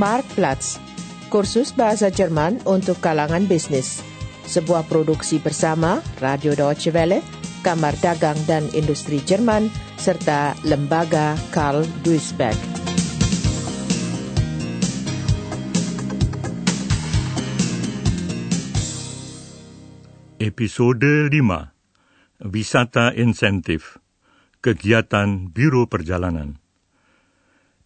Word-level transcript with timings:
Marktplatz, 0.00 0.80
kursus 1.28 1.76
bahasa 1.76 2.08
Jerman 2.08 2.64
untuk 2.64 3.04
kalangan 3.04 3.44
bisnis. 3.44 4.00
Sebuah 4.48 4.88
produksi 4.88 5.36
bersama 5.36 6.00
Radio 6.24 6.56
Deutsche 6.56 6.88
Welle, 6.88 7.20
Kamar 7.60 7.92
Dagang 8.00 8.40
dan 8.48 8.64
Industri 8.72 9.20
Jerman, 9.20 9.68
serta 10.00 10.56
Lembaga 10.64 11.36
Karl 11.52 11.84
Duisberg. 12.00 12.56
Episode 20.40 21.28
5 21.28 22.48
Wisata 22.48 23.12
Insentif 23.12 24.00
Kegiatan 24.64 25.52
Biro 25.52 25.84
Perjalanan 25.84 26.59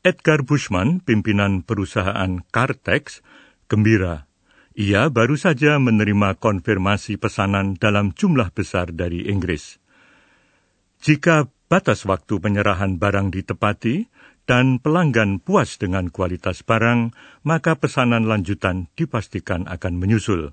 Edgar 0.04 0.44
Bushman, 0.44 1.00
pimpinan 1.00 1.64
perusahaan 1.64 2.44
Cartex, 2.52 3.24
gembira. 3.72 4.28
Ia 4.76 5.08
baru 5.08 5.40
saja 5.40 5.80
menerima 5.80 6.36
konfirmasi 6.36 7.16
pesanan 7.16 7.80
dalam 7.80 8.12
jumlah 8.12 8.52
besar 8.52 8.92
dari 8.92 9.24
Inggris. 9.32 9.80
Jika 11.00 11.48
batas 11.72 12.04
waktu 12.04 12.36
penyerahan 12.36 13.00
barang 13.00 13.32
ditepati 13.32 14.12
dan 14.44 14.76
pelanggan 14.76 15.40
puas 15.40 15.80
dengan 15.80 16.12
kualitas 16.12 16.60
barang, 16.68 17.16
maka 17.40 17.72
pesanan 17.80 18.28
lanjutan 18.28 18.92
dipastikan 19.00 19.64
akan 19.64 19.96
menyusul. 19.96 20.52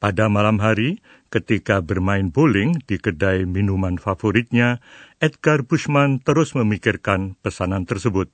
Pada 0.00 0.32
malam 0.32 0.64
hari, 0.64 1.04
ketika 1.28 1.84
bermain 1.84 2.32
bowling 2.32 2.80
di 2.88 2.96
kedai 2.96 3.44
minuman 3.44 4.00
favoritnya, 4.00 4.80
Edgar 5.20 5.60
Bushman 5.68 6.24
terus 6.24 6.56
memikirkan 6.56 7.36
pesanan 7.44 7.84
tersebut. 7.84 8.32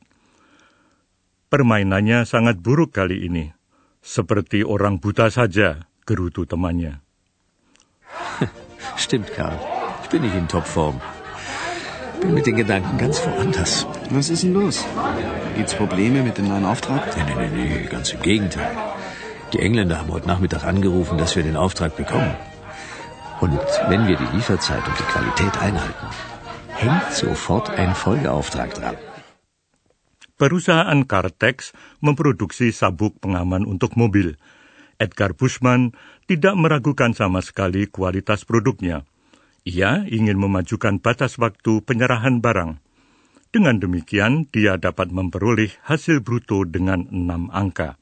Permainannya 1.53 2.25
sangat 2.25 2.65
buruk 2.65 2.97
kali 2.97 3.29
ini. 3.29 3.53
Seperti 4.01 4.65
orang 4.65 4.97
buta 4.97 5.29
saja, 5.29 5.85
gerutu 6.09 6.49
temannya. 6.49 7.05
Stimmt, 9.05 9.29
Karl. 9.37 9.61
Ich 10.01 10.09
bin 10.09 10.25
nicht 10.25 10.33
in 10.33 10.49
Topform. 10.49 10.97
Bin 12.25 12.33
mit 12.33 12.49
den 12.49 12.57
Gedanken 12.57 12.97
ganz 12.97 13.21
woanders. 13.21 13.85
Was 14.09 14.33
ist 14.33 14.49
denn 14.49 14.57
los? 14.57 14.81
Gibt's 15.53 15.77
Probleme 15.77 16.25
mit 16.25 16.41
dem 16.41 16.49
neuen 16.49 16.65
Auftrag? 16.65 17.05
Nee, 17.21 17.29
nee, 17.29 17.37
nee, 17.37 17.69
nee, 17.69 17.85
ganz 17.85 18.17
im 18.17 18.25
Gegenteil. 18.25 18.73
Die 19.53 19.61
Engländer 19.61 20.01
haben 20.01 20.09
heute 20.09 20.33
Nachmittag 20.33 20.65
angerufen, 20.65 21.21
dass 21.21 21.37
wir 21.37 21.45
den 21.45 21.61
Auftrag 21.61 22.01
bekommen. 22.01 22.33
Und 23.45 23.61
wenn 23.93 24.09
wir 24.09 24.17
die 24.17 24.31
Lieferzeit 24.33 24.89
und 24.89 24.97
die 24.97 25.11
Qualität 25.13 25.61
einhalten, 25.61 26.07
hängt 26.73 27.13
sofort 27.13 27.69
ein 27.77 27.93
Folgeauftrag 27.95 28.73
dran. 28.73 28.97
Perusahaan 30.43 31.07
Cartex 31.07 31.71
memproduksi 32.03 32.75
sabuk 32.75 33.15
pengaman 33.23 33.63
untuk 33.63 33.95
mobil. 33.95 34.35
Edgar 34.99 35.39
Bushman 35.39 35.95
tidak 36.27 36.59
meragukan 36.59 37.15
sama 37.15 37.39
sekali 37.47 37.87
kualitas 37.87 38.43
produknya. 38.43 39.07
Ia 39.63 40.03
ingin 40.11 40.43
memajukan 40.43 40.99
batas 40.99 41.39
waktu 41.39 41.87
penyerahan 41.87 42.43
barang. 42.43 42.83
Dengan 43.55 43.79
demikian, 43.79 44.51
dia 44.51 44.83
dapat 44.83 45.15
memperoleh 45.15 45.79
hasil 45.87 46.27
bruto 46.27 46.67
dengan 46.67 47.07
enam 47.15 47.47
angka. 47.55 47.95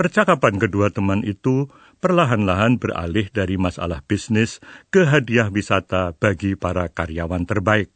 Percakapan 0.00 0.56
kedua 0.56 0.88
teman 0.88 1.20
itu 1.28 1.68
perlahan-lahan 2.00 2.80
beralih 2.80 3.28
dari 3.28 3.60
masalah 3.60 4.00
bisnis 4.00 4.64
ke 4.88 5.04
hadiah 5.04 5.52
wisata 5.52 6.16
bagi 6.16 6.56
para 6.56 6.88
karyawan 6.88 7.44
terbaik. 7.44 7.92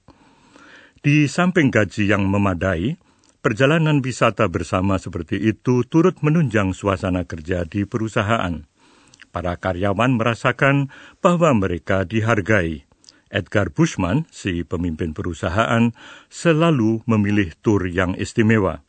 Di 1.00 1.32
samping 1.32 1.72
gaji 1.72 2.12
yang 2.12 2.28
memadai, 2.28 3.00
perjalanan 3.42 3.98
wisata 3.98 4.46
bersama 4.46 4.96
seperti 4.96 5.36
itu 5.36 5.82
turut 5.84 6.22
menunjang 6.22 6.72
suasana 6.72 7.26
kerja 7.26 7.66
di 7.66 7.82
perusahaan. 7.82 8.64
Para 9.34 9.58
karyawan 9.58 10.16
merasakan 10.16 10.88
bahwa 11.18 11.50
mereka 11.58 12.06
dihargai. 12.06 12.86
Edgar 13.32 13.72
Bushman, 13.72 14.28
si 14.28 14.62
pemimpin 14.62 15.16
perusahaan, 15.16 15.90
selalu 16.28 17.02
memilih 17.08 17.50
tur 17.64 17.88
yang 17.88 18.12
istimewa. 18.14 18.84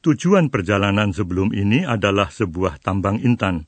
Tujuan 0.00 0.48
perjalanan 0.48 1.10
sebelum 1.10 1.50
ini 1.50 1.82
adalah 1.82 2.30
sebuah 2.30 2.78
tambang 2.80 3.18
intan. 3.20 3.66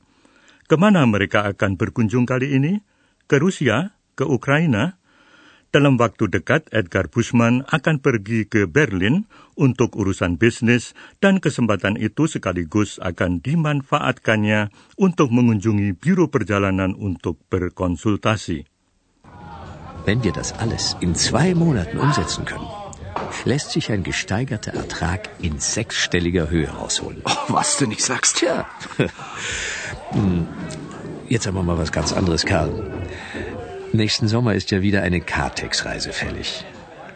Ke 0.65 0.79
mana 0.79 1.03
mereka 1.03 1.45
akan 1.51 1.75
berkunjung 1.75 2.23
kali 2.23 2.55
ini? 2.55 2.79
Ke 3.27 3.43
Rusia? 3.43 3.97
Ke 4.15 4.23
Ukraina? 4.23 4.96
Dalam 5.67 5.99
waktu 5.99 6.31
dekat, 6.31 6.71
Edgar 6.71 7.11
Bushman 7.11 7.67
akan 7.67 7.99
pergi 7.99 8.47
ke 8.47 8.71
Berlin 8.71 9.27
untuk 9.59 9.99
urusan 9.99 10.39
bisnis 10.39 10.95
dan 11.19 11.43
kesempatan 11.43 11.99
itu 11.99 12.23
sekaligus 12.23 13.03
akan 13.03 13.43
dimanfaatkannya 13.43 14.71
untuk 14.95 15.27
mengunjungi 15.35 15.91
biro 15.99 16.31
perjalanan 16.31 16.95
untuk 16.95 17.43
berkonsultasi. 17.51 18.63
Wenn 20.07 20.23
wir 20.23 20.31
das 20.31 20.55
alles 20.55 20.95
in 21.03 21.19
zwei 21.19 21.51
Monaten 21.51 21.99
umsetzen 21.99 22.47
können, 22.47 22.71
lässt 23.43 23.75
sich 23.75 23.91
ein 23.91 24.07
gesteigerter 24.07 24.71
Ertrag 24.71 25.27
in 25.43 25.59
sechsstelliger 25.59 26.49
Höhe 26.49 26.69
rausholen. 26.69 27.21
Oh, 27.27 27.51
was 27.51 27.75
du 27.75 27.87
nicht 27.87 28.03
sagst. 28.03 28.37
Tja. 28.39 28.65
Hm, 30.11 30.47
jetzt 31.27 31.45
haben 31.47 31.55
wir 31.55 31.63
mal 31.63 31.77
was 31.77 31.91
ganz 31.91 32.13
anderes, 32.13 32.45
Karl. 32.45 32.71
Nächsten 33.93 34.27
Sommer 34.27 34.53
ist 34.53 34.71
ja 34.71 34.81
wieder 34.81 35.01
eine 35.01 35.21
Kartex-Reise 35.21 36.11
fällig. 36.11 36.65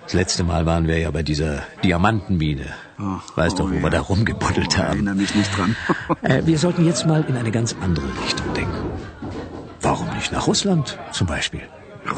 Das 0.04 0.14
letzte 0.14 0.44
Mal 0.44 0.66
waren 0.66 0.88
wir 0.88 0.98
ja 0.98 1.12
bei 1.12 1.24
dieser 1.24 1.64
Diamantenmine. 1.84 2.66
Oh, 3.00 3.18
weißt 3.36 3.56
oh 3.60 3.64
doch, 3.64 3.72
wo 3.72 3.76
ja. 3.76 3.82
wir 3.84 3.90
da 3.90 4.02
rumgebuddelt 4.02 4.68
Ich 4.74 4.78
haben. 4.78 4.88
erinnere 4.88 5.16
mich 5.16 5.36
nicht 5.36 5.56
dran. 5.58 5.76
Äh, 6.24 6.46
wir 6.46 6.58
sollten 6.58 6.86
jetzt 6.86 7.06
mal 7.06 7.24
in 7.28 7.36
eine 7.36 7.52
ganz 7.52 7.76
andere 7.82 8.06
Richtung 8.24 8.54
denken. 8.54 8.76
Warum 9.82 10.08
nicht 10.16 10.32
nach 10.32 10.48
Russland 10.48 10.98
zum 11.12 11.28
Beispiel? 11.28 11.62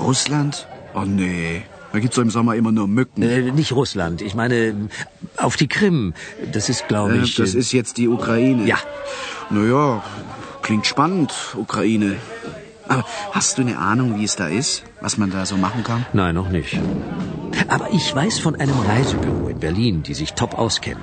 Russland? 0.02 0.68
Oh 0.94 1.02
nee. 1.06 1.63
Da 1.92 2.00
gibt's 2.00 2.16
doch 2.16 2.24
im 2.24 2.30
Sommer 2.31 2.56
immer 2.56 2.72
nur 2.72 2.88
Mücken. 2.88 3.22
Äh, 3.22 3.52
nicht 3.52 3.72
Russland, 3.74 4.22
ich 4.22 4.34
meine 4.36 4.90
auf 5.38 5.56
die 5.58 5.68
Krim. 5.68 6.13
Das 6.52 6.68
ist, 6.69 6.88
glaube 6.88 7.16
Äh, 7.18 7.22
ich. 7.24 7.36
das 7.36 7.53
äh, 7.53 7.59
ist 7.59 7.72
jetzt 7.72 7.97
die 7.97 8.08
Ukraine. 8.08 8.66
Ja. 8.66 8.78
Naja, 9.50 10.03
klingt 10.63 10.86
spannend, 10.88 11.34
Ukraine. 11.56 12.16
Aber 12.94 13.06
hast 13.34 13.58
du 13.58 13.66
eine 13.66 13.76
Ahnung, 13.81 14.09
wie 14.20 14.26
es 14.30 14.36
da 14.38 14.48
ist? 14.62 14.86
Was 15.02 15.18
man 15.18 15.34
da 15.34 15.46
so 15.50 15.58
machen 15.58 15.84
kann? 15.84 16.06
Nein, 16.14 16.36
noch 16.38 16.50
nicht. 16.50 16.78
Aber 17.68 17.90
ich 17.90 18.08
weiß 18.14 18.38
von 18.46 18.56
einem 18.62 18.78
Reisebüro 18.78 19.50
in 19.50 19.59
Berlin, 19.59 20.04
die 20.06 20.14
sich 20.14 20.34
top 20.34 20.54
auskennen. 20.54 21.02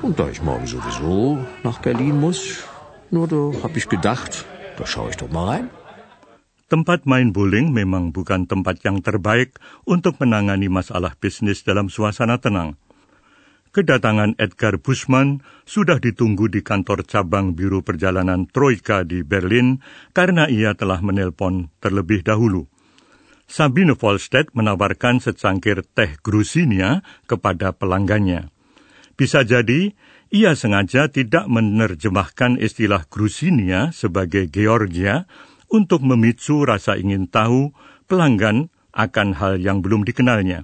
Und 0.00 0.18
da 0.20 0.28
ich 0.32 0.40
morgen 0.40 0.66
sowieso 0.66 1.38
nach 1.62 1.78
Berlin 1.80 2.20
muss, 2.20 2.64
nur 3.10 3.28
da 3.28 3.42
habe 3.64 3.76
ich 3.76 3.88
gedacht, 3.88 4.44
da 4.78 4.84
schaue 4.86 5.10
ich 5.10 5.16
doch 5.20 5.30
mal 5.30 5.48
rein. 5.52 5.66
Tempat 6.72 7.04
main 7.04 7.36
bowling 7.36 7.76
memang 7.76 8.16
bukan 8.16 8.48
tempat 8.48 8.80
yang 8.88 9.04
terbaik 9.04 9.60
untuk 9.84 10.16
menangani 10.16 10.72
masalah 10.72 11.12
bisnis 11.12 11.60
dalam 11.60 11.92
suasana 11.92 12.40
tenang. 12.40 12.80
Kedatangan 13.74 14.38
Edgar 14.38 14.78
Bushman 14.78 15.42
sudah 15.66 15.98
ditunggu 15.98 16.46
di 16.46 16.62
kantor 16.62 17.02
cabang 17.02 17.58
Biro 17.58 17.82
Perjalanan 17.82 18.46
Troika 18.46 19.02
di 19.02 19.26
Berlin 19.26 19.82
karena 20.14 20.46
ia 20.46 20.78
telah 20.78 21.02
menelpon 21.02 21.74
terlebih 21.82 22.22
dahulu. 22.22 22.70
Sabine 23.50 23.98
Volstedt 23.98 24.54
menawarkan 24.54 25.18
secangkir 25.18 25.82
teh 25.90 26.14
Grusinia 26.22 27.02
kepada 27.26 27.74
pelanggannya. 27.74 28.54
Bisa 29.18 29.42
jadi, 29.42 29.90
ia 30.30 30.54
sengaja 30.54 31.10
tidak 31.10 31.50
menerjemahkan 31.50 32.62
istilah 32.62 33.10
Grusinia 33.10 33.90
sebagai 33.90 34.46
Georgia 34.54 35.26
untuk 35.66 36.06
memicu 36.06 36.62
rasa 36.62 36.94
ingin 36.94 37.26
tahu 37.26 37.74
pelanggan 38.06 38.70
akan 38.94 39.34
hal 39.34 39.58
yang 39.58 39.82
belum 39.82 40.06
dikenalnya. 40.06 40.62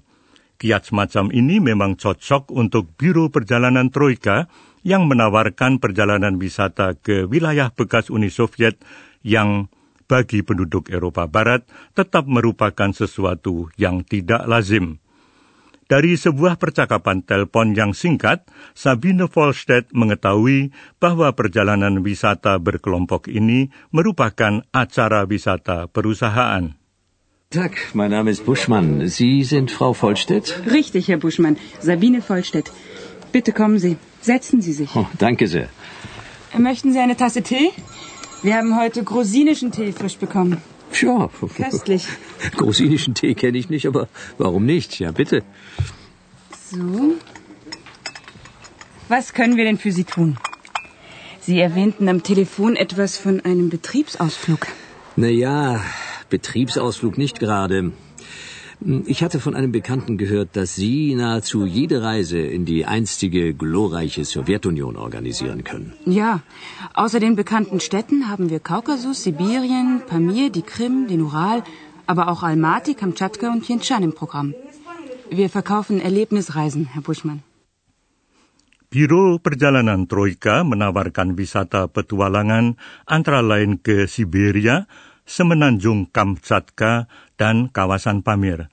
Kiat 0.60 0.92
semacam 0.92 1.32
ini 1.32 1.56
memang 1.56 1.96
cocok 1.96 2.52
untuk 2.52 2.92
Biro 3.00 3.32
Perjalanan 3.32 3.88
Troika 3.88 4.44
yang 4.84 5.08
menawarkan 5.08 5.80
perjalanan 5.80 6.36
wisata 6.36 7.00
ke 7.00 7.24
wilayah 7.24 7.72
bekas 7.72 8.12
Uni 8.12 8.28
Soviet 8.28 8.76
yang 9.24 9.72
bagi 10.04 10.44
penduduk 10.44 10.92
Eropa 10.92 11.24
Barat 11.24 11.64
tetap 11.96 12.28
merupakan 12.28 12.92
sesuatu 12.92 13.72
yang 13.80 14.04
tidak 14.04 14.44
lazim. 14.44 15.00
Dari 15.88 16.20
sebuah 16.20 16.60
percakapan 16.60 17.24
telepon 17.24 17.72
yang 17.72 17.96
singkat, 17.96 18.44
Sabine 18.76 19.32
Volstedt 19.32 19.88
mengetahui 19.96 20.76
bahwa 21.00 21.32
perjalanan 21.32 22.04
wisata 22.04 22.60
berkelompok 22.60 23.32
ini 23.32 23.72
merupakan 23.96 24.60
acara 24.76 25.24
wisata 25.24 25.88
perusahaan. 25.88 26.79
Tag, 27.52 27.72
mein 27.94 28.12
Name 28.12 28.30
ist 28.30 28.44
Buschmann. 28.46 29.08
Sie 29.08 29.42
sind 29.42 29.72
Frau 29.72 29.92
Vollstedt? 29.92 30.62
Richtig, 30.70 31.08
Herr 31.08 31.16
Buschmann. 31.16 31.56
Sabine 31.80 32.22
Vollstedt. 32.22 32.70
Bitte 33.32 33.50
kommen 33.52 33.80
Sie. 33.80 33.96
Setzen 34.20 34.60
Sie 34.62 34.72
sich. 34.72 34.94
Oh, 34.94 35.08
danke 35.18 35.48
sehr. 35.48 35.68
Möchten 36.56 36.92
Sie 36.92 37.00
eine 37.00 37.16
Tasse 37.16 37.42
Tee? 37.42 37.72
Wir 38.44 38.54
haben 38.54 38.78
heute 38.80 39.02
grosinischen 39.02 39.72
Tee 39.72 39.90
frisch 39.90 40.16
bekommen. 40.16 40.58
Ja, 41.02 41.28
Köstlich. 41.56 42.06
Grosinischen 42.56 43.14
Tee 43.14 43.34
kenne 43.34 43.58
ich 43.58 43.68
nicht, 43.68 43.86
aber 43.88 44.06
warum 44.38 44.64
nicht? 44.64 45.00
Ja, 45.00 45.10
bitte. 45.10 45.42
So. 46.70 47.16
Was 49.08 49.32
können 49.32 49.56
wir 49.56 49.64
denn 49.64 49.78
für 49.78 49.90
Sie 49.90 50.04
tun? 50.04 50.36
Sie 51.40 51.58
erwähnten 51.58 52.08
am 52.08 52.22
Telefon 52.22 52.76
etwas 52.76 53.18
von 53.18 53.40
einem 53.40 53.70
Betriebsausflug. 53.70 54.68
Naja, 55.16 55.80
Betriebsausflug 56.30 57.18
nicht 57.18 57.40
gerade. 57.40 57.92
Ich 59.04 59.22
hatte 59.22 59.40
von 59.40 59.54
einem 59.54 59.72
Bekannten 59.72 60.16
gehört, 60.16 60.56
dass 60.56 60.74
Sie 60.74 61.14
nahezu 61.14 61.66
jede 61.66 62.02
Reise 62.02 62.38
in 62.38 62.64
die 62.64 62.86
einstige 62.86 63.52
glorreiche 63.52 64.24
Sowjetunion 64.24 64.96
organisieren 64.96 65.64
können. 65.64 65.92
Ja, 66.06 66.40
außer 66.94 67.20
den 67.20 67.36
bekannten 67.36 67.80
Städten 67.80 68.28
haben 68.30 68.48
wir 68.48 68.58
Kaukasus, 68.58 69.22
Sibirien, 69.22 70.00
Pamir, 70.06 70.48
die 70.48 70.62
Krim, 70.62 71.08
den 71.08 71.20
Ural, 71.20 71.62
aber 72.06 72.28
auch 72.28 72.42
Almaty, 72.42 72.94
Kamtschatka 72.94 73.52
und 73.52 73.64
Tientschan 73.66 74.02
im 74.02 74.14
Programm. 74.14 74.54
Wir 75.30 75.50
verkaufen 75.50 76.00
Erlebnisreisen, 76.00 76.86
Herr 76.86 77.02
Buschmann. 77.02 77.42
Biro 78.90 79.38
Perjalanan 79.38 80.08
Troika 80.08 80.64
menawarkan 80.66 81.38
wisata 81.38 81.86
petualangan 81.86 82.74
antara 83.06 83.38
lain 83.38 83.78
ke 83.86 84.10
Siberia, 84.10 84.90
semenanjung 85.30 86.10
Kamchatka, 86.10 87.06
dan 87.38 87.70
kawasan 87.70 88.26
Pamir. 88.26 88.66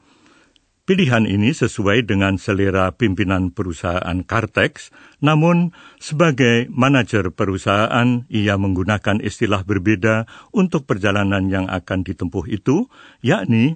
Pilihan 0.87 1.27
ini 1.27 1.51
sesuai 1.51 2.07
dengan 2.07 2.39
selera 2.39 2.95
pimpinan 2.95 3.51
perusahaan 3.51 4.23
Cartex, 4.23 4.89
namun 5.19 5.75
sebagai 5.99 6.71
manajer 6.71 7.27
perusahaan 7.35 8.23
ia 8.31 8.55
menggunakan 8.55 9.19
istilah 9.19 9.67
berbeda 9.67 10.25
untuk 10.55 10.87
perjalanan 10.87 11.51
yang 11.51 11.67
akan 11.67 12.07
ditempuh 12.07 12.47
itu, 12.47 12.87
yakni 13.19 13.75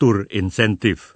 tour 0.00 0.24
insentif. 0.32 1.15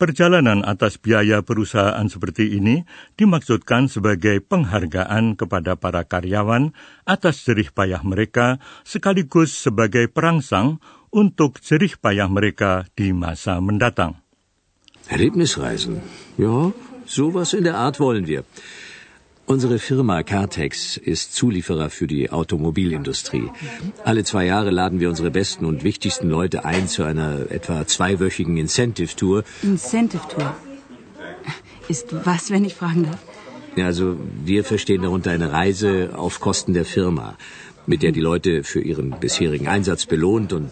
Perjalanan 0.00 0.64
atas 0.66 0.98
biaya 0.98 1.44
perusahaan 1.44 2.06
seperti 2.08 2.58
ini 2.58 2.82
dimaksudkan 3.16 3.86
sebagai 3.86 4.40
penghargaan 4.42 5.38
kepada 5.38 5.78
para 5.78 6.02
karyawan 6.04 6.74
atas 7.04 7.44
jerih 7.46 7.70
payah 7.70 8.02
mereka 8.02 8.58
sekaligus 8.82 9.52
sebagai 9.52 10.08
perangsang 10.10 10.82
untuk 11.12 11.60
jerih 11.60 11.94
payah 12.00 12.26
mereka 12.26 12.88
di 12.96 13.12
masa 13.12 13.60
mendatang. 13.60 14.22
Erlebnisreisen. 15.12 16.00
Ja, 16.40 16.72
sowas 17.04 17.52
in 17.52 17.68
der 17.68 17.76
Art 17.76 18.00
wollen 18.00 18.24
wir. 18.24 18.48
Unsere 19.44 19.78
Firma 19.78 20.22
Cartex 20.22 20.96
ist 20.96 21.34
Zulieferer 21.34 21.90
für 21.90 22.06
die 22.06 22.30
Automobilindustrie. 22.30 23.50
Alle 24.04 24.24
zwei 24.24 24.46
Jahre 24.46 24.70
laden 24.70 25.00
wir 25.00 25.08
unsere 25.08 25.30
besten 25.30 25.64
und 25.66 25.82
wichtigsten 25.84 26.28
Leute 26.30 26.64
ein 26.64 26.86
zu 26.88 27.02
einer 27.02 27.50
etwa 27.50 27.86
zweiwöchigen 27.86 28.56
Incentive-Tour. 28.56 29.44
Incentive-Tour? 29.62 30.54
Ist 31.88 32.14
was, 32.24 32.50
wenn 32.50 32.64
ich 32.64 32.74
fragen 32.74 33.02
darf? 33.04 33.18
Ja, 33.76 33.86
also 33.86 34.16
wir 34.44 34.64
verstehen 34.64 35.02
darunter 35.02 35.32
eine 35.32 35.50
Reise 35.50 36.10
auf 36.14 36.40
Kosten 36.40 36.72
der 36.72 36.84
Firma, 36.84 37.36
mit 37.86 38.02
der 38.02 38.12
die 38.12 38.20
Leute 38.20 38.62
für 38.62 38.80
ihren 38.80 39.18
bisherigen 39.18 39.66
Einsatz 39.66 40.06
belohnt 40.06 40.52
und 40.52 40.70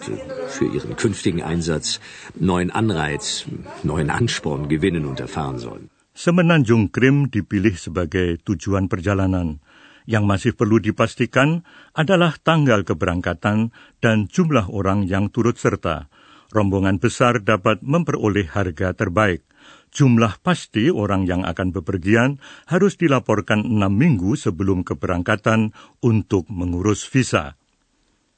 für 0.49 0.67
ihren 0.67 0.97
künftigen 0.97 1.43
Einsatz 1.43 1.99
neuen 2.39 2.71
Anreiz, 2.71 3.47
neuen 3.83 4.11
Ansporn 4.11 4.69
gewinnen 4.69 5.07
und 5.07 5.19
erfahren 5.19 5.59
sollen. 5.59 5.91
Semenanjung 6.21 6.93
Krim 6.93 7.33
dipilih 7.33 7.81
sebagai 7.81 8.37
tujuan 8.45 8.93
perjalanan. 8.93 9.65
Yang 10.05 10.25
masih 10.29 10.53
perlu 10.53 10.77
dipastikan 10.77 11.65
adalah 11.97 12.37
tanggal 12.37 12.85
keberangkatan 12.85 13.73
dan 14.05 14.29
jumlah 14.29 14.69
orang 14.69 15.09
yang 15.09 15.33
turut 15.33 15.57
serta. 15.57 16.13
Rombongan 16.53 17.01
besar 17.01 17.41
dapat 17.41 17.81
memperoleh 17.81 18.53
harga 18.53 18.93
terbaik. 18.93 19.49
Jumlah 19.97 20.45
pasti 20.45 20.93
orang 20.93 21.25
yang 21.25 21.49
akan 21.49 21.73
bepergian 21.73 22.37
harus 22.69 23.01
dilaporkan 23.01 23.65
enam 23.65 23.97
minggu 23.97 24.37
sebelum 24.37 24.85
keberangkatan 24.85 25.73
untuk 26.05 26.53
mengurus 26.53 27.01
visa. 27.09 27.57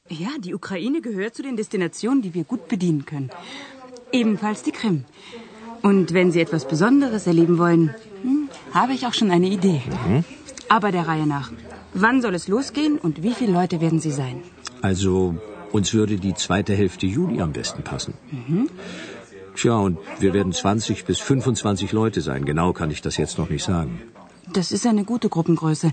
Ja, 0.07 0.39
die 0.39 0.55
Ukraine 0.55 1.03
gehört 1.03 1.35
zu 1.35 1.43
den 1.43 1.59
Destinationen, 1.59 2.23
die 2.23 2.31
wir 2.31 2.47
gut 2.47 2.71
bedienen 2.71 3.03
können. 3.03 3.35
Ebenfalls 4.15 4.63
die 4.63 4.71
Krim. 4.71 5.03
Und 5.83 6.15
wenn 6.15 6.31
Sie 6.31 6.41
etwas 6.41 6.67
Besonderes 6.67 7.27
erleben 7.27 7.59
wollen, 7.59 7.95
hm, 8.23 8.49
habe 8.73 8.93
ich 8.93 9.07
auch 9.07 9.15
schon 9.15 9.31
eine 9.31 9.49
Idee. 9.49 9.83
Mhm. 10.07 10.25
Aber 10.69 10.93
der 10.93 11.07
Reihe 11.09 11.27
nach. 11.27 11.51
Wann 11.93 12.23
soll 12.23 12.35
es 12.35 12.49
losgehen 12.49 12.99
und 12.99 13.23
wie 13.23 13.35
viele 13.35 13.53
Leute 13.53 13.81
werden 13.81 14.01
Sie 14.01 14.13
sein? 14.13 14.43
Also, 14.81 15.35
uns 15.73 15.93
würde 15.93 16.17
die 16.17 16.35
zweite 16.35 16.75
Hälfte 16.75 17.07
Juli 17.07 17.41
am 17.41 17.53
besten 17.53 17.83
passen. 17.83 18.15
Mhm. 18.31 18.69
Tja, 19.55 19.77
und 19.77 19.99
wir 20.19 20.33
werden 20.33 20.53
20 20.53 21.05
bis 21.05 21.19
25 21.19 21.93
Leute 21.93 22.21
sein. 22.23 22.45
Genau 22.45 22.73
kann 22.73 22.91
ich 22.91 23.03
das 23.03 23.17
jetzt 23.19 23.39
noch 23.39 23.51
nicht 23.51 23.65
sagen. 23.65 24.01
Das 24.53 24.73
ist 24.73 24.87
eine 24.87 25.05
gute 25.05 25.29
Gruppengröße. 25.29 25.93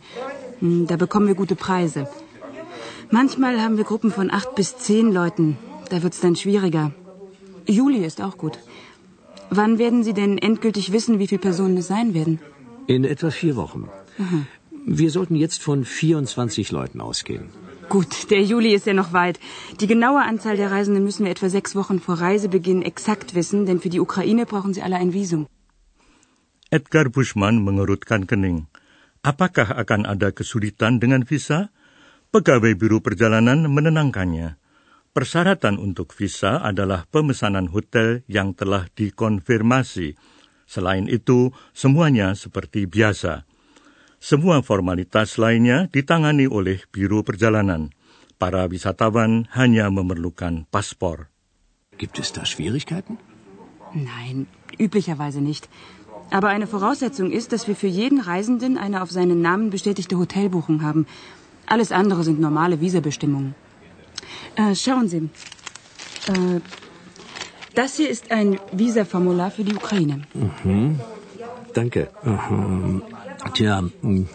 Hm, 0.59 0.88
da 0.88 0.95
bekommen 0.95 1.27
wir 1.27 1.36
gute 1.36 1.56
Preise. 1.56 2.07
Manchmal 3.12 3.59
haben 3.62 3.77
wir 3.77 3.83
Gruppen 3.83 4.12
von 4.12 4.31
acht 4.31 4.56
bis 4.56 4.77
zehn 4.77 5.12
Leuten. 5.12 5.57
Da 5.89 6.03
wird 6.03 6.13
es 6.13 6.19
dann 6.19 6.36
schwieriger. 6.36 6.91
Juli 7.68 8.06
ist 8.06 8.21
auch 8.21 8.38
gut. 8.38 8.59
Wann 9.50 9.80
werden 9.80 10.04
Sie 10.04 10.13
denn 10.13 10.38
endgültig 10.38 10.92
wissen, 10.92 11.19
wie 11.19 11.28
viele 11.28 11.42
Personen 11.42 11.78
es 11.78 11.88
sein 11.88 12.13
werden? 12.13 12.40
In 12.88 13.04
etwa 13.04 13.31
vier 13.31 13.56
Wochen. 13.56 13.90
Aha. 14.18 14.46
Wir 14.86 15.12
sollten 15.12 15.36
jetzt 15.36 15.62
von 15.62 15.86
24 15.86 16.72
Leuten 16.72 17.01
ausgehen. 17.01 17.50
Gut, 17.90 18.30
der 18.30 18.44
Juli 18.44 18.74
ist 18.75 18.86
ja 18.86 18.94
noch 18.94 19.13
weit. 19.13 19.40
Die 19.81 19.88
genaue 19.88 20.22
Anzahl 20.22 20.57
der 20.57 20.72
Reisenden 20.72 21.04
müssen 21.04 21.25
wir 21.25 21.31
etwa 21.31 21.50
sechs 21.50 21.75
Wochen 21.75 22.00
vor 22.00 22.22
Reisebeginn 22.22 22.84
exakt 22.84 23.34
wissen, 23.34 23.66
denn 23.66 23.80
für 23.80 23.90
die 23.90 24.00
Ukraine 24.00 24.46
brauchen 24.46 24.74
sie 24.74 24.84
alle 24.84 24.98
ein 24.98 25.13
Visum. 25.13 25.48
Edgar 26.69 27.10
Bushman 27.10 27.63
mengerutkan 27.66 28.28
kening. 28.28 28.68
Apakah 29.25 29.74
akan 29.74 30.06
ada 30.06 30.30
kesulitan 30.30 31.01
dengan 31.01 31.25
visa? 31.25 31.74
Pegawai 32.30 32.78
Biro 32.78 33.01
Perjalanan 33.01 33.66
menenangkannya. 33.66 34.62
Persyaratan 35.10 35.82
untuk 35.82 36.14
visa 36.14 36.62
adalah 36.62 37.10
pemesanan 37.10 37.74
hotel 37.74 38.22
yang 38.30 38.54
telah 38.54 38.86
dikonfirmasi. 38.94 40.14
Selain 40.70 41.10
itu, 41.10 41.50
semuanya 41.74 42.38
seperti 42.38 42.86
biasa. 42.86 43.50
Semua 44.22 44.62
formalitas 44.62 45.42
lainnya 45.42 45.90
ditangani 45.90 46.46
oleh 46.46 46.86
Biro 46.94 47.26
Perjalanan. 47.26 47.90
Para 48.38 48.70
wisatawan 48.70 49.50
hanya 49.58 49.90
memerlukan 49.90 50.70
paspor. 50.70 51.34
Gibt 51.98 52.22
es 52.22 52.32
da 52.32 52.46
Schwierigkeiten? 52.46 53.18
Nein, 53.92 54.48
üblicherweise 54.78 55.42
nicht. 55.42 55.68
Aber 56.30 56.50
eine 56.50 56.68
Voraussetzung 56.68 57.32
ist, 57.32 57.51
dass 57.51 57.68
wir 57.68 57.75
für 57.75 57.89
jeden 57.89 58.22
Reisenden 58.22 58.78
eine 58.78 59.01
auf 59.01 59.10
seinen 59.12 59.42
Namen 59.42 59.72
bestätigte 59.72 60.18
Hotelbuchung 60.18 60.84
haben. 60.84 61.08
Alles 61.66 61.92
andere 61.92 62.24
sind 62.24 62.39
normale 62.39 62.80
Visabestimmungen. 62.80 63.56
Äh, 64.55 64.75
schauen 64.75 65.07
Sie. 65.07 65.29
Äh, 66.27 66.62
das 67.75 67.95
hier 67.95 68.09
ist 68.09 68.31
ein 68.31 68.59
Visa-Formular 68.71 69.51
für 69.51 69.63
die 69.63 69.75
Ukraine. 69.75 70.21
Mhm. 70.33 71.00
Danke. 71.74 72.09
Mhm. 72.24 73.03
Tja, 73.53 73.83
hm, 74.01 74.27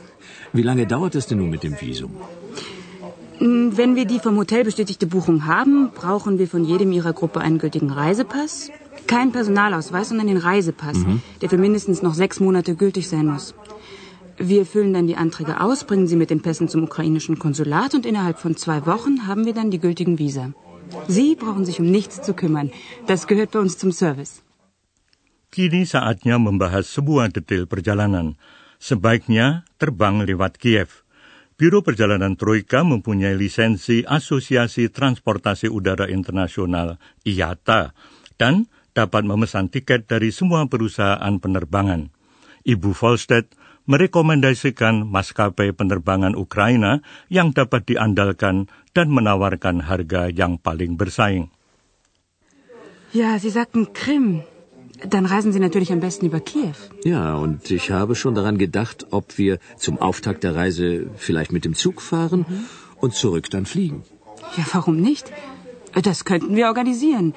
wie 0.53 0.63
lange 0.63 0.87
dauert 0.87 1.15
es 1.15 1.27
denn 1.27 1.39
nun 1.39 1.51
mit 1.51 1.63
dem 1.63 1.79
Visum? 1.81 2.13
Hm, 3.39 3.77
wenn 3.77 3.97
wir 3.97 4.05
die 4.05 4.21
vom 4.21 4.37
Hotel 4.39 4.65
bestätigte 4.65 5.07
Buchung 5.07 5.47
haben, 5.47 5.91
brauchen 5.95 6.39
wir 6.39 6.49
von 6.49 6.65
jedem 6.65 6.93
Ihrer 6.93 7.13
Gruppe 7.13 7.41
einen 7.41 7.59
gültigen 7.59 7.91
Reisepass, 7.91 8.71
keinen 9.07 9.33
Personalausweis, 9.33 10.09
sondern 10.09 10.29
den 10.29 10.37
Reisepass, 10.37 10.99
mhm. 10.99 11.21
der 11.43 11.51
für 11.51 11.59
mindestens 11.59 12.03
noch 12.03 12.15
sechs 12.15 12.41
Monate 12.41 12.77
gültig 12.77 13.09
sein 13.09 13.27
muss. 13.27 13.55
Wir 14.39 14.67
füllen 14.67 14.93
dann 14.93 15.07
die 15.07 15.17
Anträge 15.17 15.61
aus, 15.61 15.85
bringen 15.85 16.07
sie 16.07 16.17
mit 16.17 16.31
den 16.31 16.43
Pässen 16.43 16.69
zum 16.69 16.85
ukrainischen 16.85 17.39
Konsulat 17.39 17.95
und 17.95 18.07
innerhalb 18.07 18.39
von 18.39 18.57
zwei 18.57 18.85
Wochen 18.87 19.27
haben 19.27 19.47
wir 19.47 19.55
dann 19.55 19.71
die 19.71 19.79
gültigen 19.79 20.19
Visa. 20.19 20.53
Sie 21.09 21.35
brauchen 21.35 21.65
sich 21.65 21.81
um 21.81 21.91
nichts 21.91 22.21
zu 22.23 22.35
kümmern. 22.35 22.71
Das 23.07 23.27
gehört 23.27 23.53
bei 23.53 23.61
uns 23.61 23.79
zum 23.79 23.93
Service. 23.93 24.43
Kini 25.55 25.87
saatnya 25.87 26.35
membahas 26.35 26.91
sebuah 26.91 27.31
detail 27.31 27.71
perjalanan. 27.71 28.35
Sebaiknya 28.83 29.63
terbang 29.79 30.27
lewat 30.27 30.59
Kiev. 30.59 31.07
Biro 31.55 31.87
Perjalanan 31.87 32.35
Troika 32.35 32.83
mempunyai 32.83 33.39
lisensi 33.39 34.03
Asosiasi 34.03 34.91
Transportasi 34.91 35.71
Udara 35.71 36.11
Internasional 36.11 36.99
IATA 37.23 37.95
dan 38.35 38.67
dapat 38.91 39.23
memesan 39.23 39.71
tiket 39.71 40.11
dari 40.11 40.35
semua 40.35 40.67
perusahaan 40.67 41.39
penerbangan. 41.39 42.11
Ibu 42.67 42.91
Volstedt 42.91 43.55
merekomendasikan 43.85 45.05
maskapai 45.05 45.73
penerbangan 45.77 46.35
Ukraina 46.37 47.05
yang 47.29 47.53
dapat 47.53 47.85
diandalkan 47.85 48.73
dan 48.97 49.07
menawarkan 49.13 49.85
harga 49.85 50.33
yang 50.33 50.57
paling 50.57 50.97
bersaing. 50.97 51.53
Ja, 53.15 53.39
Sie 53.39 53.51
sagten 53.51 53.93
Krim. 53.95 54.43
Dann 55.05 55.27
reisen 55.27 55.53
Sie 55.53 55.61
natürlich 55.61 55.93
am 55.93 56.01
besten 56.01 56.27
über 56.27 56.41
Kiew. 56.41 56.75
Ja, 57.05 57.35
und 57.35 57.71
ich 57.71 57.91
habe 57.91 58.15
schon 58.15 58.35
daran 58.35 58.59
gedacht, 58.59 59.07
ob 59.11 59.39
wir 59.39 59.59
zum 59.77 59.99
Auftakt 59.99 60.43
der 60.45 60.55
Reise 60.57 61.11
vielleicht 61.17 61.53
mit 61.53 61.65
dem 61.65 61.75
Zug 61.75 62.01
fahren 62.01 62.47
mhm. 62.49 62.65
und 63.01 63.15
zurück 63.15 63.51
dann 63.51 63.67
fliegen. 63.67 64.03
Ja, 64.57 64.65
warum 64.73 64.97
nicht? 64.97 65.31
Das 65.93 66.25
könnten 66.25 66.57
wir 66.57 66.67
organisieren. 66.67 67.35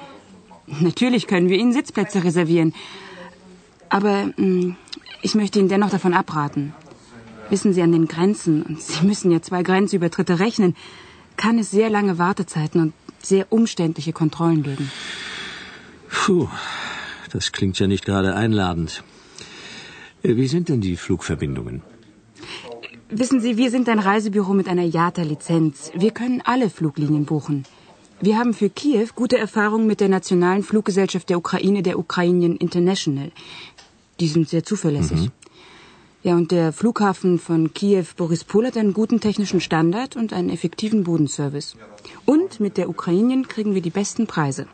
Natürlich 0.66 1.26
können 1.26 1.48
wir 1.48 1.58
Ihnen 1.58 1.72
Sitzplätze 1.72 2.24
reservieren. 2.24 2.74
Aber 3.88 4.26
mh, 4.26 4.34
hm, 4.36 4.76
ich 5.22 5.34
möchte 5.34 5.58
Ihnen 5.58 5.68
dennoch 5.68 5.90
davon 5.90 6.14
abraten. 6.14 6.74
Wissen 7.50 7.72
Sie, 7.72 7.82
an 7.82 7.92
den 7.92 8.06
Grenzen, 8.08 8.62
und 8.62 8.80
Sie 8.80 9.04
müssen 9.06 9.30
ja 9.30 9.40
zwei 9.40 9.62
Grenzübertritte 9.62 10.38
rechnen, 10.38 10.76
kann 11.36 11.58
es 11.58 11.70
sehr 11.70 11.88
lange 11.88 12.18
Wartezeiten 12.18 12.80
und 12.82 12.92
sehr 13.22 13.52
umständliche 13.52 14.12
Kontrollen 14.12 14.62
geben. 14.62 14.90
Puh, 16.10 16.48
das 17.32 17.52
klingt 17.52 17.78
ja 17.78 17.86
nicht 17.86 18.04
gerade 18.04 18.34
einladend. 18.34 19.02
Äh, 20.22 20.36
wie 20.36 20.48
sind 20.48 20.68
denn 20.68 20.80
die 20.80 20.96
Flugverbindungen? 20.96 21.82
Wissen 23.10 23.40
Sie, 23.40 23.56
wir 23.56 23.70
sind 23.70 23.88
ein 23.88 23.98
Reisebüro 23.98 24.52
mit 24.52 24.68
einer 24.68 24.84
JATA-Lizenz. 24.84 25.92
Wir 25.94 26.10
können 26.10 26.42
alle 26.44 26.68
Fluglinien 26.68 27.24
buchen. 27.24 27.64
Wir 28.20 28.36
haben 28.36 28.52
für 28.52 28.68
Kiew 28.68 29.08
gute 29.14 29.38
Erfahrungen 29.38 29.86
mit 29.86 30.00
der 30.00 30.08
nationalen 30.08 30.62
Fluggesellschaft 30.62 31.30
der 31.30 31.38
Ukraine, 31.38 31.82
der 31.82 31.98
Ukrainian 31.98 32.56
International. 32.56 33.30
Die 34.20 34.28
sind 34.28 34.48
sehr 34.48 34.64
zuverlässig. 34.64 35.30
Mhm. 35.30 35.32
Ja, 36.26 36.34
und 36.34 36.50
der 36.50 36.72
Flughafen 36.72 37.38
von 37.38 37.72
Kiew 37.72 38.04
Borispol 38.16 38.66
hat 38.66 38.76
einen 38.76 38.92
guten 38.92 39.20
technischen 39.20 39.60
Standard 39.60 40.16
und 40.16 40.32
einen 40.32 40.50
effektiven 40.50 41.04
Bodenservice. 41.04 41.76
Und 42.26 42.58
mit 42.58 42.76
der 42.76 42.88
Ukrainien 42.90 43.46
kriegen 43.46 43.74
wir 43.74 43.82
die 43.82 43.94
besten 43.94 44.26
Preise. 44.26 44.66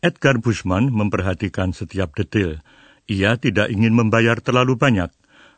Edgar 0.00 0.36
Bushman 0.40 0.92
memperhatikan 0.92 1.72
setiap 1.72 2.16
detail. 2.16 2.60
Ia 3.08 3.36
tidak 3.36 3.68
ingin 3.68 3.92
membayar 3.92 4.40
terlalu 4.40 4.76
banyak. 4.80 5.12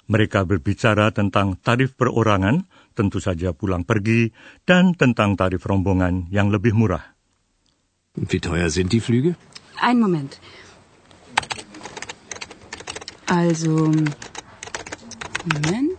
Mereka 0.07 0.47
berbicara 0.47 1.11
tentang 1.11 1.59
tarif 1.63 1.99
perorangan, 1.99 2.67
tentu 2.95 3.19
saja 3.19 3.51
pulang 3.55 3.83
pergi, 3.83 4.31
dan 4.63 4.95
tentang 4.95 5.35
tarif 5.35 5.67
rombongan 5.67 6.31
yang 6.31 6.51
lebih 6.51 6.75
murah. 6.75 7.03
Wie 8.15 8.39
teuer 8.39 8.71
sind 8.71 8.95
die 8.95 9.03
Flüge? 9.03 9.35
Ein 9.83 9.99
Moment. 9.99 10.39
Also, 13.27 13.93
Moment. 15.45 15.93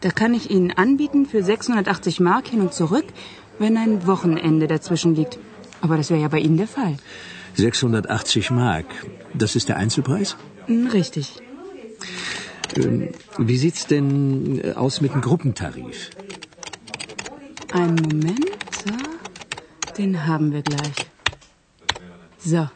Da 0.00 0.10
kann 0.10 0.34
ich 0.34 0.50
Ihnen 0.50 0.72
anbieten 0.72 1.26
für 1.26 1.42
680 1.42 2.18
Mark 2.20 2.48
hin 2.48 2.60
und 2.60 2.74
zurück, 2.74 3.04
wenn 3.58 3.76
ein 3.76 4.06
Wochenende 4.06 4.66
dazwischen 4.66 5.14
liegt. 5.14 5.38
Aber 5.80 5.96
das 5.96 6.10
wäre 6.10 6.20
ja 6.20 6.28
bei 6.28 6.40
Ihnen 6.40 6.56
der 6.56 6.66
Fall. 6.66 6.96
680 7.54 8.50
Mark. 8.50 8.86
Das 9.34 9.56
ist 9.56 9.68
der 9.68 9.76
Einzelpreis? 9.76 10.36
Hm, 10.66 10.88
richtig. 10.88 11.40
Ähm, 12.76 13.10
wie 13.38 13.58
sieht's 13.58 13.86
denn 13.86 14.60
äh, 14.64 14.72
aus 14.72 15.00
mit 15.00 15.12
dem 15.14 15.20
Gruppentarif? 15.20 16.10
Einen 17.72 18.02
Moment. 18.02 18.46
So. 18.84 18.90
Den 19.96 20.26
haben 20.26 20.52
wir 20.52 20.62
gleich. 20.62 21.06
So. 22.38 22.68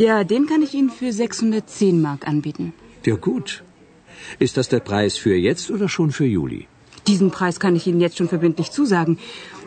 Ja, 0.00 0.24
den 0.24 0.46
kann 0.48 0.62
ich 0.64 0.72
Ihnen 0.72 0.88
für 0.88 1.12
610 1.12 2.00
Mark 2.00 2.26
anbieten. 2.26 2.72
Ja, 3.04 3.16
gut. 3.16 3.62
Ist 4.38 4.56
das 4.56 4.68
der 4.72 4.80
Preis 4.80 5.18
für 5.18 5.36
jetzt 5.36 5.70
oder 5.70 5.88
schon 5.90 6.10
für 6.10 6.24
Juli? 6.24 6.68
Diesen 7.06 7.30
Preis 7.30 7.60
kann 7.60 7.76
ich 7.76 7.86
Ihnen 7.86 8.00
jetzt 8.00 8.16
schon 8.16 8.28
verbindlich 8.28 8.70
zusagen. 8.70 9.18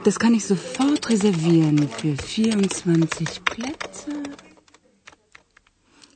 Das 0.04 0.18
kann 0.18 0.34
ich 0.34 0.46
sofort 0.46 1.08
reservieren 1.12 1.88
für 1.88 2.18
24 2.18 3.46
Plätze. 3.46 4.12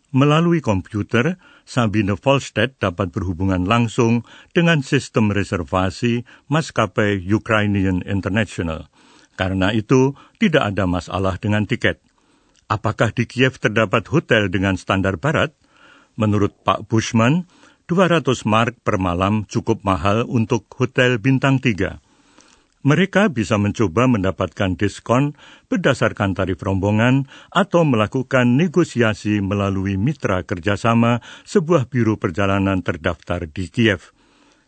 Melalui 0.10 0.62
komputer, 0.62 1.38
Sabine 1.66 2.18
Volstedt 2.18 2.82
dapat 2.82 3.14
berhubungan 3.14 3.70
langsung 3.70 4.26
dengan 4.58 4.82
sistem 4.82 5.30
reservasi 5.30 6.26
maskapai 6.50 7.22
Ukrainian 7.22 8.02
International. 8.02 8.90
Karena 9.38 9.70
itu, 9.78 10.18
tidak 10.42 10.74
ada 10.74 10.90
masalah 10.90 11.38
dengan 11.38 11.70
tiket. 11.70 12.07
Apakah 12.68 13.16
di 13.16 13.24
Kiev 13.24 13.64
terdapat 13.64 14.12
hotel 14.12 14.52
dengan 14.52 14.76
standar 14.76 15.16
barat? 15.16 15.56
Menurut 16.20 16.52
Pak 16.68 16.92
Bushman, 16.92 17.48
200 17.88 18.44
mark 18.44 18.76
per 18.84 19.00
malam 19.00 19.48
cukup 19.48 19.88
mahal 19.88 20.28
untuk 20.28 20.68
hotel 20.76 21.16
bintang 21.16 21.64
3. 21.64 22.04
Mereka 22.84 23.32
bisa 23.32 23.56
mencoba 23.56 24.12
mendapatkan 24.12 24.76
diskon 24.76 25.40
berdasarkan 25.72 26.36
tarif 26.36 26.60
rombongan 26.60 27.32
atau 27.56 27.88
melakukan 27.88 28.60
negosiasi 28.60 29.40
melalui 29.40 29.96
mitra 29.96 30.44
kerjasama 30.44 31.24
sebuah 31.48 31.88
biro 31.88 32.20
perjalanan 32.20 32.84
terdaftar 32.84 33.48
di 33.48 33.72
Kiev. 33.72 34.12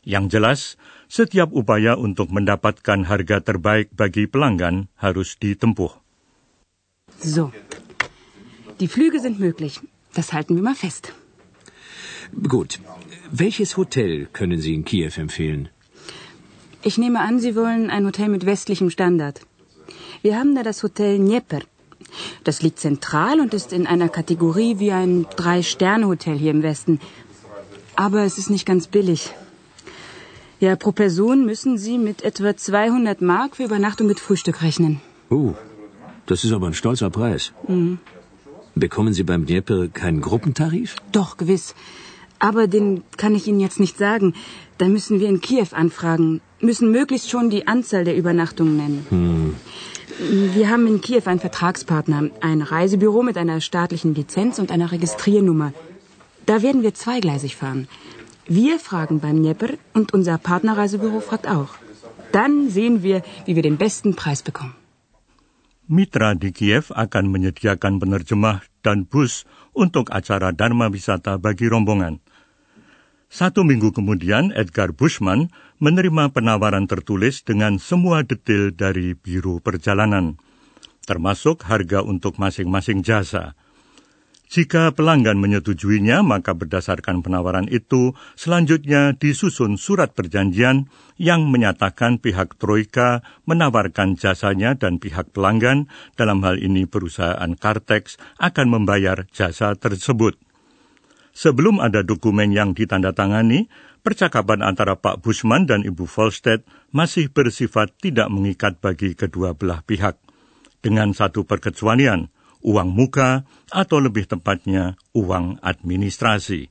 Yang 0.07 0.25
jelas, 0.31 0.59
setiap 1.11 1.51
upaya 1.51 1.99
untuk 1.99 2.31
mendapatkan 2.31 3.03
harga 3.03 3.43
terbaik 3.43 3.91
bagi 3.91 4.23
pelanggan 4.31 4.87
harus 4.95 5.35
ditempuh. 5.35 5.91
So, 7.19 7.51
die 8.79 8.87
Flüge 8.87 9.19
sind 9.19 9.39
möglich. 9.39 9.79
Das 10.13 10.33
halten 10.33 10.55
wir 10.55 10.63
mal 10.63 10.75
fest. 10.75 11.13
Gut. 12.47 12.79
Welches 13.31 13.77
Hotel 13.77 14.27
können 14.33 14.59
Sie 14.59 14.73
in 14.73 14.85
Kiew 14.85 15.11
empfehlen? 15.17 15.69
Ich 16.81 16.97
nehme 16.97 17.19
an, 17.19 17.39
Sie 17.39 17.55
wollen 17.55 17.89
ein 17.89 18.05
Hotel 18.05 18.29
mit 18.29 18.45
westlichem 18.45 18.89
Standard. 18.89 19.41
Wir 20.21 20.37
haben 20.37 20.55
da 20.55 20.63
das 20.63 20.81
Hotel 20.83 21.17
Dnieper. 21.17 21.61
Das 22.43 22.61
liegt 22.61 22.79
zentral 22.79 23.39
und 23.39 23.53
ist 23.53 23.73
in 23.73 23.85
einer 23.85 24.09
Kategorie 24.09 24.79
wie 24.79 24.91
ein 24.91 25.25
Drei-Sterne-Hotel 25.35 26.37
hier 26.37 26.51
im 26.51 26.63
Westen. 26.63 26.99
Aber 27.95 28.23
es 28.23 28.37
ist 28.37 28.49
nicht 28.49 28.65
ganz 28.65 28.87
billig. 28.87 29.33
Ja, 30.59 30.75
pro 30.75 30.91
Person 30.91 31.45
müssen 31.45 31.77
Sie 31.77 31.97
mit 31.97 32.23
etwa 32.23 32.55
200 32.55 33.21
Mark 33.21 33.57
für 33.57 33.63
Übernachtung 33.63 34.07
mit 34.07 34.19
Frühstück 34.19 34.61
rechnen. 34.61 35.01
Oh, 35.29 35.53
das 36.25 36.43
ist 36.43 36.51
aber 36.51 36.67
ein 36.67 36.73
stolzer 36.73 37.09
Preis. 37.09 37.53
Mhm. 37.67 37.99
Bekommen 38.79 39.13
Sie 39.13 39.23
beim 39.23 39.45
Dnieper 39.45 39.89
keinen 39.89 40.21
Gruppentarif? 40.21 40.95
Doch, 41.11 41.35
gewiss. 41.37 41.75
Aber 42.39 42.67
den 42.67 43.03
kann 43.17 43.35
ich 43.35 43.45
Ihnen 43.47 43.59
jetzt 43.59 43.79
nicht 43.79 43.97
sagen. 43.97 44.33
Da 44.77 44.87
müssen 44.87 45.19
wir 45.19 45.27
in 45.27 45.41
Kiew 45.41 45.67
anfragen, 45.71 46.39
müssen 46.61 46.89
möglichst 46.89 47.29
schon 47.29 47.49
die 47.49 47.67
Anzahl 47.67 48.05
der 48.05 48.15
Übernachtungen 48.15 48.77
nennen. 48.77 49.05
Hm. 49.09 49.55
Wir 50.55 50.69
haben 50.69 50.87
in 50.87 51.01
Kiew 51.01 51.23
einen 51.25 51.41
Vertragspartner, 51.41 52.29
ein 52.39 52.61
Reisebüro 52.61 53.21
mit 53.23 53.37
einer 53.37 53.59
staatlichen 53.59 54.15
Lizenz 54.15 54.59
und 54.59 54.71
einer 54.71 54.91
Registriernummer. 54.93 55.73
Da 56.45 56.61
werden 56.61 56.81
wir 56.81 56.93
zweigleisig 56.93 57.57
fahren. 57.57 57.87
Wir 58.47 58.79
fragen 58.79 59.19
beim 59.19 59.37
Dnieper 59.43 59.71
und 59.93 60.13
unser 60.13 60.37
Partnerreisebüro 60.37 61.19
fragt 61.19 61.47
auch. 61.47 61.75
Dann 62.31 62.69
sehen 62.69 63.03
wir, 63.03 63.23
wie 63.45 63.55
wir 63.55 63.63
den 63.63 63.77
besten 63.77 64.15
Preis 64.15 64.41
bekommen. 64.41 64.78
Mitra 65.89 66.37
di 66.37 66.53
Kiev 66.53 66.93
akan 66.93 67.33
menyediakan 67.33 67.97
penerjemah 67.97 68.61
dan 68.85 69.09
bus 69.09 69.49
untuk 69.73 70.13
acara 70.13 70.53
Dharma 70.53 70.85
Wisata 70.85 71.41
bagi 71.41 71.65
rombongan. 71.65 72.21
Satu 73.25 73.65
minggu 73.65 73.89
kemudian, 73.89 74.53
Edgar 74.53 74.93
Bushman 74.93 75.49
menerima 75.81 76.29
penawaran 76.29 76.85
tertulis 76.85 77.41
dengan 77.41 77.81
semua 77.81 78.21
detail 78.21 78.69
dari 78.69 79.17
Biro 79.17 79.57
Perjalanan, 79.65 80.37
termasuk 81.09 81.65
harga 81.65 82.05
untuk 82.05 82.37
masing-masing 82.37 83.01
jasa. 83.01 83.57
Jika 84.49 84.97
pelanggan 84.97 85.37
menyetujuinya, 85.37 86.25
maka 86.25 86.57
berdasarkan 86.57 87.21
penawaran 87.21 87.69
itu, 87.69 88.17
selanjutnya 88.33 89.13
disusun 89.13 89.77
surat 89.77 90.17
perjanjian 90.17 90.89
yang 91.21 91.53
menyatakan 91.53 92.17
pihak 92.17 92.57
Troika 92.57 93.21
menawarkan 93.45 94.17
jasanya 94.17 94.73
dan 94.73 94.97
pihak 94.97 95.37
pelanggan, 95.37 95.85
dalam 96.17 96.41
hal 96.41 96.57
ini 96.57 96.89
perusahaan 96.89 97.53
Cartex, 97.53 98.17
akan 98.41 98.73
membayar 98.73 99.21
jasa 99.29 99.77
tersebut. 99.77 100.33
Sebelum 101.29 101.77
ada 101.77 102.01
dokumen 102.01 102.49
yang 102.49 102.73
ditandatangani, 102.73 103.69
percakapan 104.01 104.65
antara 104.65 104.97
Pak 104.97 105.21
Bushman 105.21 105.69
dan 105.69 105.85
Ibu 105.85 106.09
Volstead 106.09 106.65
masih 106.89 107.29
bersifat 107.29 107.93
tidak 108.01 108.33
mengikat 108.33 108.81
bagi 108.81 109.13
kedua 109.13 109.53
belah 109.53 109.85
pihak. 109.85 110.17
Dengan 110.81 111.13
satu 111.13 111.45
perkecualian, 111.45 112.33
uang 112.63 112.89
muka, 112.91 113.43
atau 113.71 113.99
lebih 113.99 114.27
tepatnya 114.27 114.95
uang 115.15 115.59
administrasi. 115.61 116.69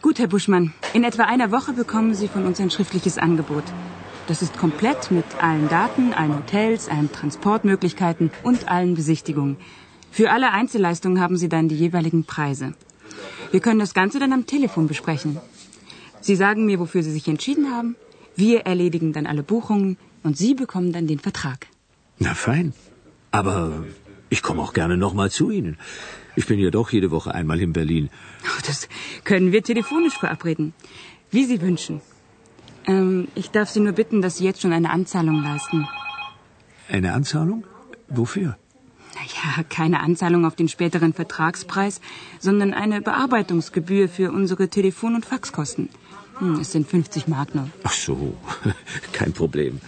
Gut, 0.00 0.18
Herr 0.18 0.28
Buschmann. 0.28 0.72
In 0.94 1.04
etwa 1.04 1.24
einer 1.24 1.52
Woche 1.52 1.72
bekommen 1.72 2.14
Sie 2.14 2.28
von 2.28 2.46
uns 2.46 2.58
ein 2.58 2.70
schriftliches 2.70 3.18
Angebot. 3.18 3.64
Das 4.26 4.42
ist 4.42 4.56
komplett 4.56 5.10
mit 5.10 5.24
allen 5.42 5.68
Daten, 5.68 6.14
allen 6.14 6.36
Hotels, 6.36 6.88
allen 6.88 7.12
Transportmöglichkeiten 7.12 8.30
und 8.42 8.68
allen 8.68 8.94
Besichtigungen. 8.94 9.56
Für 10.10 10.30
alle 10.30 10.52
Einzelleistungen 10.52 11.20
haben 11.20 11.36
Sie 11.36 11.48
dann 11.48 11.68
die 11.68 11.76
jeweiligen 11.76 12.24
Preise. 12.24 12.74
Wir 13.50 13.60
können 13.60 13.80
das 13.80 13.92
Ganze 13.92 14.18
dann 14.18 14.32
am 14.32 14.46
Telefon 14.46 14.86
besprechen. 14.86 15.38
Sie 16.20 16.36
sagen 16.36 16.64
mir, 16.64 16.78
wofür 16.78 17.02
Sie 17.02 17.12
sich 17.12 17.28
entschieden 17.28 17.70
haben. 17.70 17.96
Wir 18.36 18.60
erledigen 18.60 19.12
dann 19.12 19.26
alle 19.26 19.42
Buchungen 19.42 19.96
und 20.22 20.36
Sie 20.36 20.54
bekommen 20.54 20.92
dann 20.92 21.06
den 21.06 21.18
Vertrag. 21.18 21.66
Na 22.18 22.34
fein. 22.34 22.72
Aber 23.30 23.84
ich 24.28 24.42
komme 24.42 24.62
auch 24.62 24.72
gerne 24.72 24.96
nochmal 24.96 25.30
zu 25.30 25.50
Ihnen. 25.50 25.78
Ich 26.36 26.46
bin 26.46 26.58
ja 26.58 26.70
doch 26.70 26.90
jede 26.90 27.10
Woche 27.10 27.34
einmal 27.34 27.60
in 27.60 27.72
Berlin. 27.72 28.10
Das 28.66 28.88
können 29.24 29.52
wir 29.52 29.62
telefonisch 29.62 30.18
verabreden. 30.18 30.72
Wie 31.30 31.44
Sie 31.44 31.60
wünschen. 31.60 32.00
Ähm, 32.86 33.28
ich 33.34 33.50
darf 33.50 33.70
Sie 33.70 33.80
nur 33.80 33.92
bitten, 33.92 34.22
dass 34.22 34.38
Sie 34.38 34.44
jetzt 34.44 34.60
schon 34.62 34.72
eine 34.72 34.90
Anzahlung 34.90 35.42
leisten. 35.42 35.86
Eine 36.88 37.12
Anzahlung? 37.12 37.64
Wofür? 38.08 38.56
Naja, 39.14 39.64
keine 39.68 40.00
Anzahlung 40.00 40.44
auf 40.44 40.56
den 40.56 40.68
späteren 40.68 41.12
Vertragspreis, 41.12 42.00
sondern 42.38 42.72
eine 42.72 43.00
Bearbeitungsgebühr 43.00 44.08
für 44.08 44.32
unsere 44.32 44.68
Telefon- 44.68 45.14
und 45.14 45.26
Faxkosten. 45.26 45.88
Hm, 46.38 46.54
es 46.60 46.72
sind 46.72 46.88
50 46.88 47.28
Mark 47.28 47.54
noch. 47.54 47.68
Ach 47.82 47.92
so, 47.92 48.34
kein 49.12 49.32
Problem. 49.32 49.80